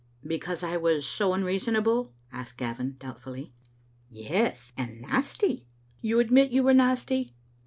[0.25, 3.53] "Because I was so unreasonable?" asked Gavin, doubtfully."
[4.29, 5.67] Yes, and nasty.
[6.01, 7.35] You admit you were nasty?"